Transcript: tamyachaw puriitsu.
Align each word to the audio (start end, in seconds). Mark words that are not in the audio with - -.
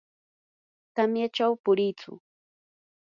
tamyachaw 0.95 1.53
puriitsu. 1.63 2.11